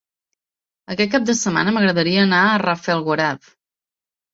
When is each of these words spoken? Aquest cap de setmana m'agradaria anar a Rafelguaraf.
Aquest 0.93 1.11
cap 1.17 1.29
de 1.29 1.37
setmana 1.43 1.75
m'agradaria 1.77 2.25
anar 2.31 2.43
a 2.49 2.59
Rafelguaraf. 2.67 3.59